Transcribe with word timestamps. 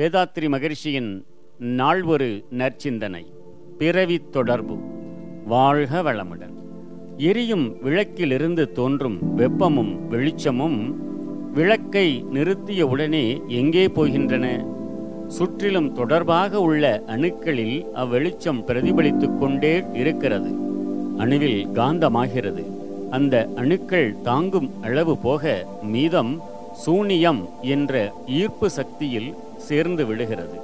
வேதாத்ரி 0.00 0.48
மகிழ்ச்சியின் 0.48 1.26
நாள் 1.58 2.02
ஒரு 2.02 2.44
நற்சிந்தனை 2.58 3.26
பிறவி 3.78 4.20
தொடர்பு 4.30 4.76
வாழ்க 5.46 6.02
வளமுடன். 6.02 6.54
எரியும் 7.16 7.76
விளக்கிலிருந்து 7.82 8.72
தோன்றும் 8.72 9.38
வெப்பமும் 9.38 10.06
வெளிச்சமும் 10.08 10.96
விளக்கை 11.52 12.24
நிறுத்திய 12.32 12.80
உடனே 12.80 13.42
எங்கே 13.48 13.86
போகின்றன? 13.86 14.66
சுற்றிலும் 15.28 15.92
தொடர்பாக 15.92 16.60
உள்ள 16.60 17.02
அணுக்களில் 17.06 17.86
அவ்வெளிச்சம் 17.94 18.64
பிரதிபலித்துக் 18.66 19.38
கொண்டே 19.38 19.82
இருக்கிறது. 19.92 20.50
அணுவில் 21.18 21.66
காந்தமாகிறது. 21.72 22.64
அந்த 23.10 23.48
அணுக்கள் 23.56 24.16
தாங்கும் 24.22 24.70
அளவு 24.82 25.18
போக 25.18 25.66
மீதம் 25.82 26.40
சூனியம் 26.72 27.48
என்ற 27.62 28.12
ஈர்ப்பு 28.26 28.70
சக்தியில் 28.70 29.34
சேர்ந்து 29.68 30.04
விடுகிறது 30.06 30.56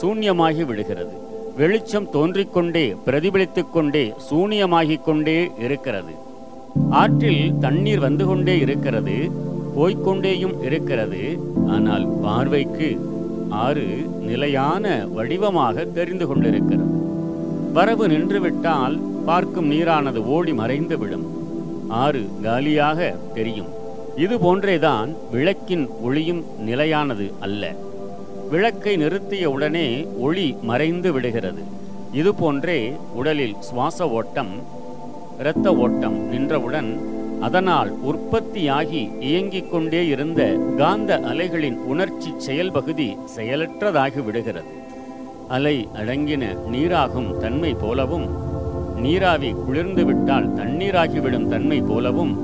சூன்யமாகி 0.00 0.64
விடுகிறது 0.70 1.14
வெளிச்சம் 1.60 2.08
தோன்றிக்கொண்டே 2.10 2.86
பிரதிபலித்துக் 3.06 3.72
கொண்டே 3.72 4.02
சூனியமாகிக் 4.30 5.06
கொண்டே 5.06 5.38
இருக்கிறது. 5.66 6.14
ஆற்றில் 7.00 7.44
தண்ணீர் 7.64 8.02
வந்து 8.06 8.24
கொண்டே 8.26 8.54
இருக்கிறது 8.64 9.16
போய்க்கொண்டேயும் 9.76 10.54
இருக்கிறது. 10.68 11.22
ஆனால் 11.74 12.06
பார்வைக்கு 12.24 12.88
ஆறு 13.64 13.86
நிலையான 14.28 14.84
வடிவமாக 15.16 15.84
தெரிந்து 15.98 16.26
கொண்டிருக்கிறது. 16.26 16.94
வரவு 17.76 18.06
நின்றுவிட்டால் 18.08 18.96
பார்க்கும் 19.28 19.68
நீரானது 19.72 20.20
ஓடி 20.36 20.52
மறைந்து 20.60 20.98
விடும் 20.98 21.26
ஆறு 22.02 22.22
காலியாக 22.44 23.10
தெரியும். 23.34 23.70
இது 24.24 24.36
போன்றேதான் 24.44 25.10
விளக்கின் 25.32 25.84
ஒளியும் 26.06 26.42
நிலையானது 26.68 27.26
அல்ல. 27.46 27.74
விளக்கை 28.50 28.94
நிறுத்திய 29.02 29.44
உடனே 29.56 29.88
ஒளி 30.26 30.46
மறைந்து 30.68 31.12
விடுகிறது. 31.12 31.62
இது 32.20 32.34
போன்றே 32.34 32.80
உடலில் 33.20 33.56
சுவாச 33.60 34.08
ஓட்டம் 34.18 34.52
இரத்த 35.40 35.74
ஓட்டம் 35.84 36.16
நின்றவுடன் 36.30 36.90
அதனால் 37.46 37.90
உற்பத்தியாகி 38.10 39.02
இயங்கிக் 39.28 39.70
கொண்டே 39.70 40.00
இருந்த 40.06 40.40
காந்த 40.78 41.20
அலைகளின் 41.30 41.78
உணர்ச்சி 41.92 42.30
செயல்பகுதி 42.46 43.08
செயலற்றதாகி 43.36 44.22
விடுகிறது. 44.24 44.72
அலை 45.56 45.76
அடங்கின 46.00 46.44
நீராகும் 46.72 47.30
தன்மை 47.38 47.72
போலவும் 47.74 48.26
நீராவி 49.04 49.50
குளிர்ந்துவிட்டால் 49.66 50.50
தண்ணீராகிவிடும் 50.58 51.48
தன்மை 51.48 51.80
போலவும் 51.90 52.34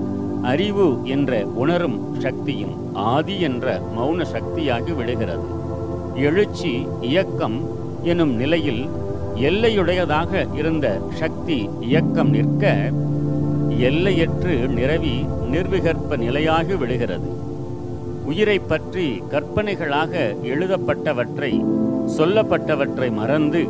அறிவு 0.53 0.87
என்ற 1.05 1.33
உணரும் 1.63 1.99
சக்தியும் 2.25 2.75
ஆதி 2.93 3.37
என்ற 3.41 3.81
மௌன 3.97 4.25
சக்தியாகி 4.35 4.95
விடுகிறது. 4.97 5.47
எழுச்சி 6.15 6.87
இயக்கம் 7.01 7.61
எனும் 8.03 8.37
நிலையில் 8.37 8.89
எல்லையுடையதாக 9.37 10.55
இருந்த 10.55 11.01
சக்தி 11.11 11.69
இயக்கம் 11.81 12.31
நிற்க 12.31 12.93
எல்லையற்று 13.79 14.69
நிரவி 14.69 15.27
நிர்விகற்ப 15.51 16.17
நிலையாகி 16.17 16.79
விடுகிறது. 16.79 17.43
உயிரை 18.25 18.59
பற்றி 18.59 19.23
கற்பனைகளாக 19.31 20.37
எழுதப்பட்டவற்றை 20.43 21.65
சொல்லப்பட்டவற்றை 22.19 23.13
மறந்து 23.13 23.69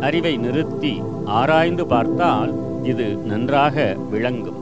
அறிவை 0.00 0.36
நிறுத்தி 0.36 1.02
ஆராய்ந்து 1.24 1.86
பார்த்தால் 1.86 2.82
இது 2.82 3.16
நன்றாக 3.16 3.96
விளங்கும். 4.10 4.60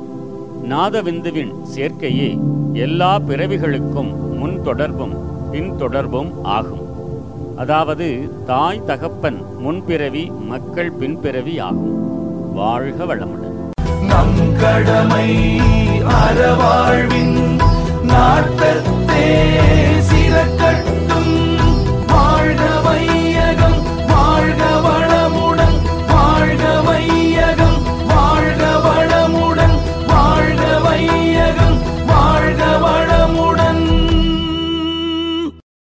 நாதவிந்துவின் 0.68 1.52
சேர்க்கையே 1.76 2.38
எல்லா 2.72 3.18
பிறவிகளுக்கும் 3.18 4.36
முன் 4.38 4.62
தொடர்பும் 4.62 5.30
பின்தொடர்பும் 5.52 6.32
ஆகும். 6.42 6.91
அதாவது 7.56 8.30
தாய் 8.46 8.84
தகப்பன் 8.84 9.58
முன்பிறவி 9.58 10.32
மக்கள் 10.40 10.92
பின்பிறவி 10.92 11.58
ஆகும். 11.58 12.54
வாழ்க 12.54 13.04
வளமுடன். 13.04 13.50
நம் 14.04 14.56
கடமை 14.60 15.56